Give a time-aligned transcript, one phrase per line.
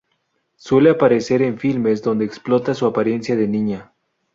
[0.55, 3.93] Suele aparecer en filmes donde explota su apariencia de niña.